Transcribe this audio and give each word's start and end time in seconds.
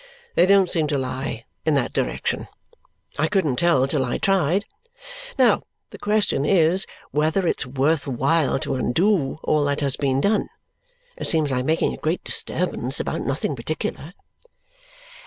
They 0.33 0.47
don't 0.47 0.67
seem 0.67 0.87
to 0.87 0.97
lie 0.97 1.45
in 1.63 1.75
that 1.75 1.93
direction. 1.93 2.47
I 3.19 3.27
couldn't 3.27 3.57
tell 3.57 3.85
till 3.87 4.03
I 4.03 4.17
tried. 4.17 4.65
Now 5.37 5.61
the 5.91 5.99
question 5.99 6.43
is 6.43 6.87
whether 7.11 7.45
it's 7.45 7.67
worth 7.67 8.07
while 8.07 8.57
to 8.61 8.73
undo 8.73 9.37
all 9.43 9.63
that 9.65 9.81
has 9.81 9.97
been 9.97 10.19
done. 10.19 10.49
It 11.17 11.27
seems 11.27 11.51
like 11.51 11.65
making 11.65 11.93
a 11.93 11.97
great 11.97 12.23
disturbance 12.23 12.99
about 12.99 13.21
nothing 13.21 13.55
particular." 13.55 14.15